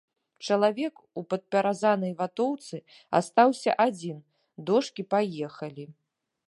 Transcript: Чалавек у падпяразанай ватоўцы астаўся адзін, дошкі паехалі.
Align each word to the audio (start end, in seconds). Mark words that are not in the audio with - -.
Чалавек 0.45 0.95
у 1.21 1.23
падпяразанай 1.33 2.13
ватоўцы 2.21 2.77
астаўся 3.19 3.71
адзін, 3.87 4.17
дошкі 4.71 5.01
паехалі. 5.15 5.85